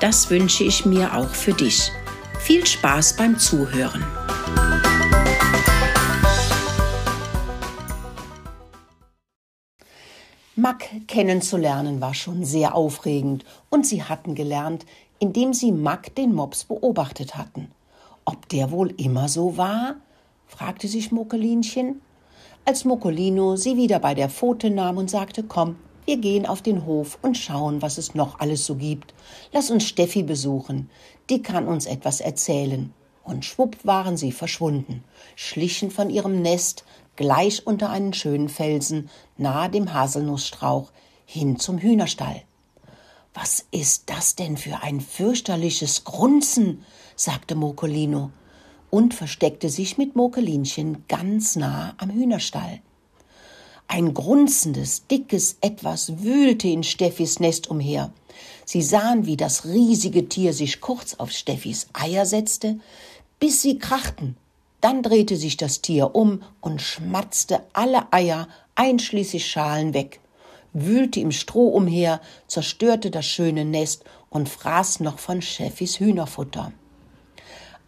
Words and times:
Das 0.00 0.28
wünsche 0.28 0.64
ich 0.64 0.84
mir 0.84 1.14
auch 1.14 1.28
für 1.28 1.52
dich. 1.52 1.90
Viel 2.40 2.66
Spaß 2.66 3.16
beim 3.16 3.38
Zuhören. 3.38 4.04
Mack 10.56 10.88
kennenzulernen 11.08 12.00
war 12.00 12.14
schon 12.14 12.44
sehr 12.44 12.74
aufregend 12.74 13.44
und 13.70 13.86
sie 13.86 14.02
hatten 14.02 14.34
gelernt, 14.34 14.84
indem 15.18 15.52
sie 15.52 15.72
Mack 15.72 16.14
den 16.14 16.34
Mops 16.34 16.64
beobachtet 16.64 17.36
hatten. 17.36 17.70
Ob 18.24 18.48
der 18.48 18.70
wohl 18.70 18.92
immer 19.00 19.28
so 19.28 19.56
war? 19.56 19.96
fragte 20.46 20.88
sich 20.88 21.12
Mokelinchen. 21.12 22.00
Als 22.64 22.84
Mokolino 22.84 23.56
sie 23.56 23.76
wieder 23.76 23.98
bei 23.98 24.14
der 24.14 24.30
Pfote 24.30 24.70
nahm 24.70 24.96
und 24.96 25.10
sagte, 25.10 25.42
komm, 25.42 25.76
wir 26.06 26.18
gehen 26.18 26.46
auf 26.46 26.60
den 26.62 26.84
Hof 26.84 27.18
und 27.22 27.38
schauen, 27.38 27.82
was 27.82 27.98
es 27.98 28.14
noch 28.14 28.40
alles 28.40 28.66
so 28.66 28.74
gibt. 28.74 29.14
Lass 29.52 29.70
uns 29.70 29.84
Steffi 29.84 30.22
besuchen. 30.22 30.90
Die 31.30 31.42
kann 31.42 31.66
uns 31.66 31.86
etwas 31.86 32.20
erzählen. 32.20 32.92
Und 33.22 33.44
schwupp 33.44 33.78
waren 33.84 34.18
sie 34.18 34.32
verschwunden, 34.32 35.02
schlichen 35.34 35.90
von 35.90 36.10
ihrem 36.10 36.42
Nest 36.42 36.84
gleich 37.16 37.66
unter 37.66 37.88
einen 37.88 38.12
schönen 38.12 38.50
Felsen 38.50 39.08
nahe 39.38 39.70
dem 39.70 39.94
Haselnussstrauch 39.94 40.92
hin 41.24 41.58
zum 41.58 41.78
Hühnerstall. 41.78 42.42
Was 43.32 43.64
ist 43.70 44.10
das 44.10 44.36
denn 44.36 44.56
für 44.56 44.82
ein 44.82 45.00
fürchterliches 45.00 46.04
Grunzen? 46.04 46.84
sagte 47.16 47.54
Mokolino 47.54 48.30
und 48.90 49.14
versteckte 49.14 49.70
sich 49.70 49.98
mit 49.98 50.14
Mokelinchen 50.16 51.04
ganz 51.08 51.56
nah 51.56 51.94
am 51.96 52.10
Hühnerstall. 52.10 52.80
Ein 53.96 54.12
grunzendes, 54.12 55.06
dickes 55.06 55.58
Etwas 55.60 56.24
wühlte 56.24 56.66
in 56.66 56.82
Steffis 56.82 57.38
Nest 57.38 57.70
umher. 57.70 58.10
Sie 58.64 58.82
sahen, 58.82 59.24
wie 59.24 59.36
das 59.36 59.66
riesige 59.66 60.28
Tier 60.28 60.52
sich 60.52 60.80
kurz 60.80 61.14
auf 61.14 61.30
Steffis 61.30 61.86
Eier 61.92 62.26
setzte, 62.26 62.80
bis 63.38 63.62
sie 63.62 63.78
krachten. 63.78 64.36
Dann 64.80 65.04
drehte 65.04 65.36
sich 65.36 65.56
das 65.56 65.80
Tier 65.80 66.16
um 66.16 66.42
und 66.60 66.82
schmatzte 66.82 67.60
alle 67.72 68.12
Eier, 68.12 68.48
einschließlich 68.74 69.46
Schalen, 69.46 69.94
weg, 69.94 70.18
wühlte 70.72 71.20
im 71.20 71.30
Stroh 71.30 71.68
umher, 71.68 72.20
zerstörte 72.48 73.12
das 73.12 73.26
schöne 73.26 73.64
Nest 73.64 74.02
und 74.28 74.48
fraß 74.48 74.98
noch 74.98 75.20
von 75.20 75.40
Steffis 75.40 76.00
Hühnerfutter. 76.00 76.72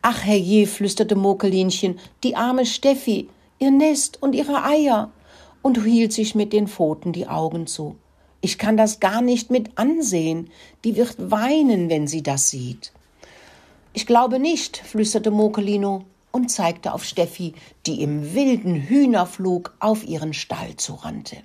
Ach, 0.03 0.23
herrje, 0.25 0.69
flüsterte 0.69 1.17
Mokelinchen, 1.17 1.99
die 2.23 2.37
arme 2.37 2.65
Steffi, 2.65 3.29
ihr 3.59 3.73
Nest 3.73 4.23
und 4.23 4.37
ihre 4.37 4.63
Eier 4.63 5.11
und 5.67 5.83
hielt 5.83 6.13
sich 6.13 6.37
mit 6.37 6.53
den 6.53 6.69
Pfoten 6.69 7.13
die 7.13 7.27
Augen 7.27 7.67
zu. 7.67 7.97
Ich 8.41 8.57
kann 8.57 8.77
das 8.77 9.01
gar 9.01 9.21
nicht 9.21 9.51
mit 9.51 9.77
ansehen. 9.77 10.49
Die 10.85 10.95
wird 10.95 11.17
weinen, 11.19 11.91
wenn 11.91 12.07
sie 12.07 12.23
das 12.23 12.51
sieht. 12.51 12.93
Ich 13.93 14.07
glaube 14.07 14.39
nicht, 14.39 14.77
flüsterte 14.77 15.33
Mokelino 15.33 16.05
und 16.31 16.53
zeigte 16.53 16.95
auf 16.95 17.03
Steffi, 17.03 17.55
die 17.85 18.01
im 18.01 18.33
wilden 18.33 18.77
Hühnerflug 18.77 19.75
auf 19.81 20.07
ihren 20.07 20.35
Stall 20.35 20.77
zurannte. 20.77 21.39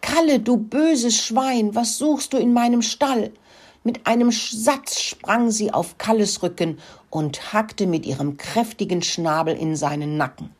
Kalle, 0.00 0.38
du 0.38 0.56
böses 0.56 1.16
Schwein, 1.16 1.74
was 1.74 1.98
suchst 1.98 2.34
du 2.34 2.36
in 2.36 2.52
meinem 2.52 2.80
Stall? 2.80 3.32
Mit 3.82 4.06
einem 4.06 4.30
Satz 4.30 5.00
sprang 5.00 5.50
sie 5.50 5.74
auf 5.74 5.98
Kalles 5.98 6.44
Rücken 6.44 6.78
und 7.10 7.52
hackte 7.52 7.88
mit 7.88 8.06
ihrem 8.06 8.36
kräftigen 8.36 9.02
Schnabel 9.02 9.56
in 9.56 9.74
seinen 9.74 10.16
Nacken. 10.16 10.50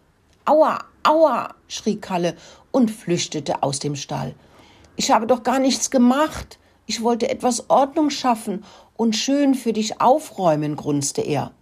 Aua, 0.44 0.80
aua, 1.04 1.54
schrie 1.68 1.96
Kalle 1.96 2.34
und 2.72 2.90
flüchtete 2.90 3.62
aus 3.62 3.78
dem 3.78 3.94
Stall. 3.94 4.34
Ich 4.96 5.10
habe 5.10 5.26
doch 5.26 5.42
gar 5.42 5.58
nichts 5.58 5.90
gemacht. 5.90 6.58
Ich 6.86 7.02
wollte 7.02 7.30
etwas 7.30 7.70
Ordnung 7.70 8.10
schaffen 8.10 8.64
und 8.96 9.14
schön 9.14 9.54
für 9.54 9.72
dich 9.72 10.00
aufräumen, 10.00 10.76
grunzte 10.76 11.22
er. 11.22 11.52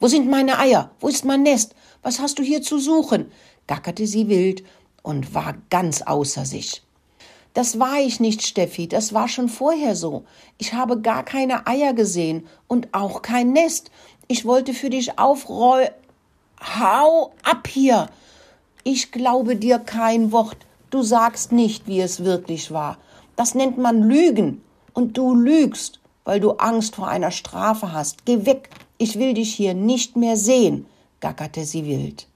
Wo 0.00 0.08
sind 0.08 0.28
meine 0.28 0.58
Eier? 0.58 0.90
Wo 1.00 1.08
ist 1.08 1.24
mein 1.24 1.42
Nest? 1.42 1.74
Was 2.02 2.18
hast 2.18 2.38
du 2.38 2.42
hier 2.42 2.62
zu 2.62 2.78
suchen? 2.78 3.30
gackerte 3.66 4.06
sie 4.06 4.28
wild 4.28 4.64
und 5.02 5.34
war 5.34 5.54
ganz 5.70 6.02
außer 6.02 6.44
sich. 6.44 6.82
Das 7.54 7.78
war 7.78 8.00
ich 8.00 8.18
nicht, 8.18 8.42
Steffi, 8.42 8.88
das 8.88 9.14
war 9.14 9.28
schon 9.28 9.48
vorher 9.48 9.94
so. 9.94 10.24
Ich 10.58 10.74
habe 10.74 11.00
gar 11.00 11.24
keine 11.24 11.66
Eier 11.68 11.94
gesehen 11.94 12.46
und 12.66 12.92
auch 12.92 13.22
kein 13.22 13.52
Nest. 13.52 13.92
Ich 14.26 14.44
wollte 14.44 14.74
für 14.74 14.90
dich 14.90 15.18
aufräu. 15.18 15.86
Hau 16.60 17.32
ab 17.44 17.68
hier! 17.68 18.08
Ich 18.86 19.12
glaube 19.12 19.56
dir 19.56 19.78
kein 19.78 20.30
Wort. 20.30 20.58
Du 20.90 21.02
sagst 21.02 21.52
nicht, 21.52 21.86
wie 21.86 22.02
es 22.02 22.22
wirklich 22.22 22.70
war. 22.70 22.98
Das 23.34 23.54
nennt 23.54 23.78
man 23.78 24.02
Lügen. 24.02 24.62
Und 24.92 25.16
du 25.16 25.34
lügst, 25.34 26.00
weil 26.24 26.38
du 26.38 26.52
Angst 26.52 26.96
vor 26.96 27.08
einer 27.08 27.30
Strafe 27.30 27.92
hast. 27.92 28.26
Geh 28.26 28.44
weg. 28.44 28.68
Ich 28.98 29.18
will 29.18 29.32
dich 29.32 29.54
hier 29.54 29.72
nicht 29.72 30.16
mehr 30.16 30.36
sehen, 30.36 30.84
gackerte 31.20 31.64
sie 31.64 31.86
wild. 31.86 32.28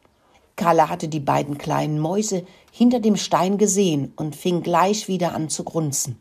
Kalle 0.56 0.88
hatte 0.88 1.08
die 1.08 1.20
beiden 1.20 1.58
kleinen 1.58 2.00
Mäuse 2.00 2.46
hinter 2.72 2.98
dem 2.98 3.16
Stein 3.16 3.58
gesehen 3.58 4.14
und 4.16 4.34
fing 4.34 4.62
gleich 4.62 5.06
wieder 5.06 5.34
an 5.34 5.50
zu 5.50 5.64
grunzen. 5.64 6.20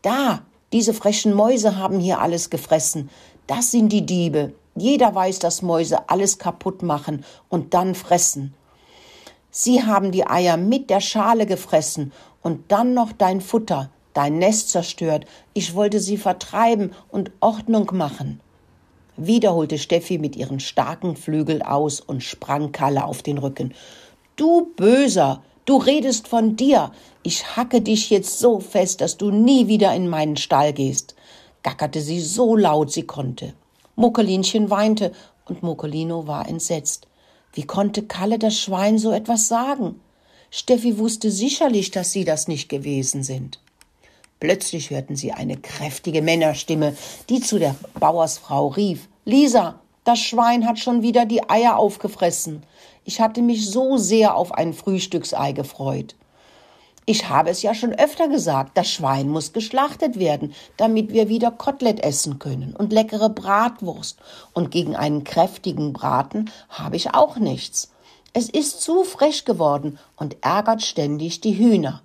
Da, 0.00 0.40
diese 0.72 0.94
frechen 0.94 1.34
Mäuse 1.34 1.76
haben 1.76 2.00
hier 2.00 2.20
alles 2.20 2.48
gefressen. 2.48 3.10
Das 3.46 3.70
sind 3.70 3.90
die 3.90 4.06
Diebe. 4.06 4.54
Jeder 4.74 5.14
weiß, 5.14 5.38
dass 5.38 5.60
Mäuse 5.60 6.08
alles 6.08 6.38
kaputt 6.38 6.82
machen 6.82 7.24
und 7.50 7.74
dann 7.74 7.94
fressen. 7.94 8.54
Sie 9.50 9.84
haben 9.84 10.12
die 10.12 10.26
Eier 10.26 10.56
mit 10.56 10.90
der 10.90 11.00
Schale 11.00 11.44
gefressen 11.44 12.12
und 12.40 12.70
dann 12.70 12.94
noch 12.94 13.12
dein 13.12 13.40
Futter, 13.40 13.90
dein 14.14 14.38
Nest 14.38 14.70
zerstört. 14.70 15.26
Ich 15.54 15.74
wollte 15.74 15.98
sie 15.98 16.16
vertreiben 16.16 16.92
und 17.08 17.32
Ordnung 17.40 17.90
machen. 17.92 18.40
Wieder 19.16 19.54
holte 19.54 19.78
Steffi 19.78 20.18
mit 20.18 20.36
ihren 20.36 20.60
starken 20.60 21.16
Flügel 21.16 21.62
aus 21.62 22.00
und 22.00 22.22
sprang 22.22 22.72
Kalle 22.72 23.04
auf 23.04 23.22
den 23.22 23.38
Rücken. 23.38 23.74
Du 24.36 24.72
Böser, 24.76 25.42
du 25.64 25.76
redest 25.76 26.28
von 26.28 26.56
dir. 26.56 26.92
Ich 27.22 27.56
hacke 27.56 27.82
dich 27.82 28.08
jetzt 28.08 28.38
so 28.38 28.60
fest, 28.60 29.00
dass 29.00 29.16
du 29.16 29.30
nie 29.30 29.66
wieder 29.66 29.94
in 29.94 30.08
meinen 30.08 30.36
Stall 30.36 30.72
gehst, 30.72 31.16
gackerte 31.62 32.00
sie 32.00 32.20
so 32.20 32.56
laut 32.56 32.92
sie 32.92 33.02
konnte. 33.02 33.52
Muckelinchen 33.96 34.70
weinte 34.70 35.12
und 35.44 35.62
Muckelino 35.62 36.26
war 36.26 36.48
entsetzt. 36.48 37.09
Wie 37.52 37.64
konnte 37.64 38.02
Kalle 38.02 38.38
das 38.38 38.58
Schwein 38.58 38.98
so 38.98 39.12
etwas 39.12 39.48
sagen? 39.48 40.00
Steffi 40.50 40.98
wusste 40.98 41.30
sicherlich, 41.30 41.90
dass 41.90 42.12
sie 42.12 42.24
das 42.24 42.48
nicht 42.48 42.68
gewesen 42.68 43.22
sind. 43.22 43.60
Plötzlich 44.40 44.90
hörten 44.90 45.16
sie 45.16 45.32
eine 45.32 45.56
kräftige 45.56 46.22
Männerstimme, 46.22 46.96
die 47.28 47.40
zu 47.40 47.58
der 47.58 47.76
Bauersfrau 47.98 48.68
rief 48.68 49.08
Lisa, 49.24 49.80
das 50.04 50.18
Schwein 50.18 50.66
hat 50.66 50.78
schon 50.78 51.02
wieder 51.02 51.26
die 51.26 51.48
Eier 51.48 51.76
aufgefressen. 51.76 52.62
Ich 53.04 53.20
hatte 53.20 53.42
mich 53.42 53.66
so 53.70 53.98
sehr 53.98 54.34
auf 54.34 54.52
ein 54.52 54.72
Frühstücksei 54.72 55.52
gefreut. 55.52 56.16
Ich 57.06 57.28
habe 57.28 57.50
es 57.50 57.62
ja 57.62 57.74
schon 57.74 57.92
öfter 57.92 58.28
gesagt, 58.28 58.76
das 58.76 58.90
Schwein 58.90 59.28
muss 59.28 59.52
geschlachtet 59.52 60.18
werden, 60.18 60.54
damit 60.76 61.12
wir 61.12 61.28
wieder 61.28 61.50
Kotelett 61.50 62.00
essen 62.00 62.38
können 62.38 62.76
und 62.76 62.92
leckere 62.92 63.30
Bratwurst. 63.30 64.18
Und 64.52 64.70
gegen 64.70 64.94
einen 64.96 65.24
kräftigen 65.24 65.92
Braten 65.92 66.50
habe 66.68 66.96
ich 66.96 67.14
auch 67.14 67.36
nichts. 67.36 67.90
Es 68.32 68.48
ist 68.48 68.80
zu 68.80 69.02
frech 69.02 69.44
geworden 69.44 69.98
und 70.16 70.36
ärgert 70.42 70.82
ständig 70.82 71.40
die 71.40 71.58
Hühner. 71.58 72.02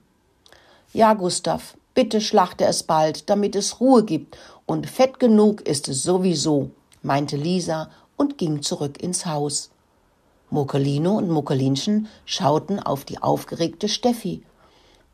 Ja, 0.91 1.13
Gustav, 1.13 1.75
bitte 1.93 2.21
schlachte 2.21 2.65
es 2.65 2.83
bald, 2.83 3.29
damit 3.29 3.55
es 3.55 3.79
Ruhe 3.79 4.03
gibt, 4.03 4.37
und 4.65 4.89
fett 4.89 5.19
genug 5.19 5.61
ist 5.61 5.87
es 5.87 6.01
sowieso, 6.01 6.71
meinte 7.03 7.37
Lisa 7.37 7.91
und 8.17 8.39
ging 8.39 8.63
zurück 8.63 9.03
ins 9.03 9.27
Haus. 9.27 9.69
Mokelino 10.49 11.17
und 11.17 11.29
Mokelinchen 11.29 12.07
schauten 12.25 12.79
auf 12.79 13.05
die 13.05 13.21
aufgeregte 13.21 13.87
Steffi 13.87 14.41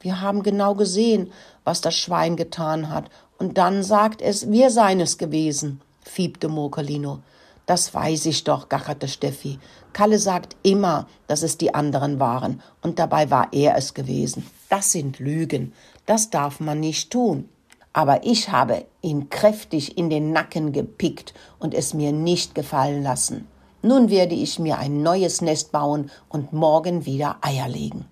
wir 0.01 0.21
haben 0.21 0.43
genau 0.43 0.75
gesehen, 0.75 1.31
was 1.63 1.81
das 1.81 1.95
Schwein 1.95 2.35
getan 2.35 2.89
hat, 2.89 3.09
und 3.37 3.57
dann 3.57 3.83
sagt 3.83 4.21
es, 4.21 4.51
wir 4.51 4.69
seien 4.69 4.99
es 4.99 5.17
gewesen, 5.17 5.81
fiebte 6.03 6.47
Murkelino. 6.47 7.19
Das 7.65 7.93
weiß 7.93 8.25
ich 8.25 8.43
doch, 8.43 8.69
gacherte 8.69 9.07
Steffi. 9.07 9.59
Kalle 9.93 10.19
sagt 10.19 10.55
immer, 10.63 11.07
dass 11.27 11.41
es 11.41 11.57
die 11.57 11.73
anderen 11.73 12.19
waren, 12.19 12.61
und 12.81 12.99
dabei 12.99 13.29
war 13.31 13.47
er 13.51 13.77
es 13.77 13.93
gewesen. 13.93 14.45
Das 14.69 14.91
sind 14.91 15.19
Lügen. 15.19 15.73
Das 16.05 16.29
darf 16.29 16.59
man 16.59 16.79
nicht 16.79 17.11
tun. 17.11 17.49
aber 17.93 18.25
ich 18.25 18.49
habe 18.49 18.85
ihn 19.01 19.29
kräftig 19.29 19.97
in 19.97 20.09
den 20.09 20.31
Nacken 20.31 20.71
gepickt 20.71 21.33
und 21.59 21.73
es 21.73 21.93
mir 21.93 22.11
nicht 22.11 22.55
gefallen 22.55 23.03
lassen. 23.03 23.47
Nun 23.81 24.09
werde 24.09 24.35
ich 24.35 24.59
mir 24.59 24.77
ein 24.77 25.01
neues 25.01 25.41
Nest 25.41 25.71
bauen 25.71 26.11
und 26.29 26.53
morgen 26.53 27.05
wieder 27.05 27.37
Eier 27.41 27.67
legen. 27.67 28.05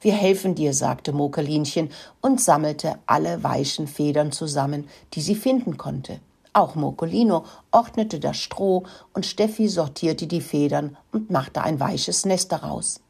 Wir 0.00 0.14
helfen 0.14 0.54
dir, 0.54 0.72
sagte 0.72 1.12
Mokelinchen 1.12 1.90
und 2.20 2.40
sammelte 2.40 2.98
alle 3.06 3.42
weichen 3.42 3.86
Federn 3.86 4.32
zusammen, 4.32 4.88
die 5.12 5.20
sie 5.20 5.34
finden 5.34 5.76
konnte. 5.76 6.20
Auch 6.52 6.74
Mokolino 6.74 7.44
ordnete 7.70 8.18
das 8.18 8.38
Stroh 8.38 8.84
und 9.12 9.26
Steffi 9.26 9.68
sortierte 9.68 10.26
die 10.26 10.40
Federn 10.40 10.96
und 11.12 11.30
machte 11.30 11.62
ein 11.62 11.78
weiches 11.78 12.24
Nest 12.24 12.50
daraus. 12.50 13.00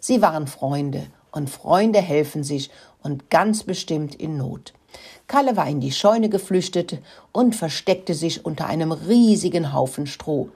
Sie 0.00 0.22
waren 0.22 0.46
Freunde 0.46 1.06
und 1.32 1.50
Freunde 1.50 2.00
helfen 2.00 2.44
sich 2.44 2.70
und 3.02 3.28
ganz 3.28 3.64
bestimmt 3.64 4.14
in 4.14 4.38
Not. 4.38 4.72
Kalle 5.26 5.56
war 5.56 5.68
in 5.68 5.80
die 5.80 5.92
Scheune 5.92 6.28
geflüchtet 6.28 6.98
und 7.32 7.54
versteckte 7.54 8.14
sich 8.14 8.46
unter 8.46 8.66
einem 8.66 8.92
riesigen 8.92 9.72
Haufen 9.72 10.06
Stroh. 10.06 10.48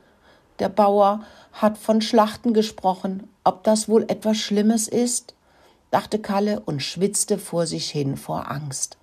Der 0.61 0.69
Bauer 0.69 1.25
hat 1.53 1.77
von 1.77 2.01
Schlachten 2.01 2.55
gesprochen. 2.55 3.29
Ob 3.45 3.65
das 3.65 3.89
wohl 3.89 4.05
etwas 4.05 4.37
Schlimmes 4.37 4.89
ist? 4.89 5.35
Dachte 5.91 6.19
Kalle 6.19 6.61
und 6.61 6.83
schwitzte 6.83 7.39
vor 7.39 7.67
sich 7.67 7.91
hin 7.91 8.17
vor 8.17 8.51
Angst. 8.51 8.97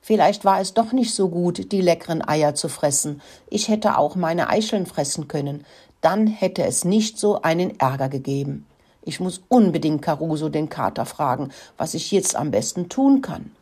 Vielleicht 0.00 0.44
war 0.44 0.60
es 0.60 0.74
doch 0.74 0.92
nicht 0.92 1.14
so 1.14 1.28
gut, 1.28 1.70
die 1.70 1.80
leckeren 1.80 2.26
Eier 2.26 2.56
zu 2.56 2.68
fressen. 2.68 3.22
Ich 3.48 3.68
hätte 3.68 3.96
auch 3.98 4.16
meine 4.16 4.48
Eicheln 4.48 4.86
fressen 4.86 5.28
können. 5.28 5.64
Dann 6.00 6.26
hätte 6.26 6.64
es 6.64 6.84
nicht 6.84 7.18
so 7.18 7.42
einen 7.42 7.78
Ärger 7.78 8.08
gegeben. 8.08 8.66
Ich 9.04 9.20
muss 9.20 9.42
unbedingt 9.48 10.02
Caruso 10.02 10.48
den 10.48 10.68
Kater 10.68 11.06
fragen, 11.06 11.50
was 11.76 11.94
ich 11.94 12.10
jetzt 12.10 12.34
am 12.34 12.50
besten 12.50 12.88
tun 12.88 13.22
kann. 13.22 13.52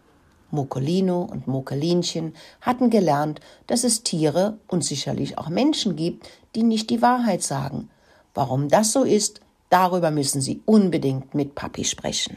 Mokolino 0.50 1.22
und 1.22 1.46
Mokelinchen 1.46 2.34
hatten 2.60 2.90
gelernt, 2.90 3.40
dass 3.66 3.84
es 3.84 4.02
Tiere 4.02 4.58
und 4.66 4.82
sicherlich 4.82 5.38
auch 5.38 5.48
Menschen 5.48 5.94
gibt, 5.94 6.28
die 6.54 6.62
nicht 6.62 6.90
die 6.90 7.02
Wahrheit 7.02 7.42
sagen. 7.42 7.90
Warum 8.34 8.68
das 8.68 8.92
so 8.92 9.04
ist, 9.04 9.40
darüber 9.68 10.10
müssen 10.10 10.40
sie 10.40 10.62
unbedingt 10.64 11.34
mit 11.34 11.54
Papi 11.54 11.84
sprechen. 11.84 12.36